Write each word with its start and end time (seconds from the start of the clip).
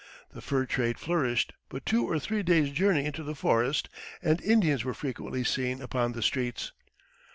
The 0.31 0.41
fur 0.41 0.65
trade 0.65 0.97
flourished 0.97 1.53
but 1.69 1.85
two 1.85 2.09
or 2.09 2.17
three 2.17 2.41
days' 2.41 2.71
journey 2.71 3.05
into 3.05 3.21
the 3.21 3.35
forest, 3.35 3.87
and 4.23 4.41
Indians 4.41 4.83
were 4.83 4.95
frequently 4.95 5.43
seen 5.43 5.79
upon 5.79 6.13
the 6.13 6.23
streets. 6.23 6.71